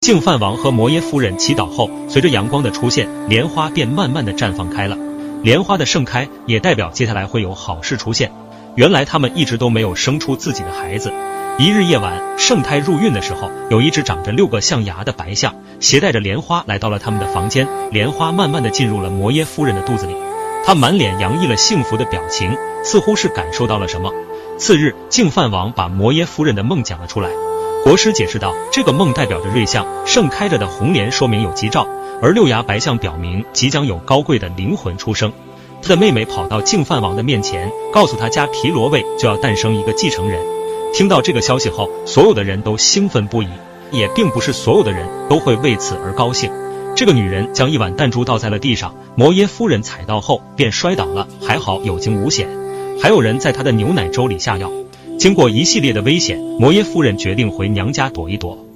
[0.00, 4.96] 净饭王和摩耶夫人祈祷后，随着阳光的出现，莲花便慢慢的绽放开了。
[5.42, 8.32] 莲花的盛开也代表接下来会有好事出现。
[8.76, 11.12] 原来他们一直都没有生出自己的孩子。
[11.58, 17.68] 一日夜晚，圣胎入孕的时候，有一只长着六个象牙的白象，携带着莲花来到了他们的房间。
[17.92, 20.16] 莲花慢慢的进入了摩耶夫人的肚子里，
[20.64, 24.10] 她满脸洋溢了幸福的表情，似乎是感受到了什么。
[24.56, 27.28] 次日，净饭王把摩耶夫人的梦讲了出来。
[27.82, 31.86] 国师解释道：“这个梦代表着瑞象，盛开着的红莲说明有吉兆，
[32.22, 35.32] 而六牙白象表明即将有高贵的灵魂出生。”
[35.82, 40.40] 他的妹妹跑到净饭王的面前，告诉他家皮罗卫就要诞生一个继承人。
[40.92, 43.48] 听到这个消息后，所有的人都兴奋不已。
[43.92, 46.48] 也并不是所有的人都会为此而高兴。
[46.94, 52.48] 这个女人将一碗弹珠倒在了地上，摩耶夫人踩到后便摔倒了，还好有惊无险。
[53.02, 54.70] 还有人在她的牛奶粥里下药。
[55.20, 58.69] 经过一系列的危险，摩耶夫人决定回娘家躲一躲。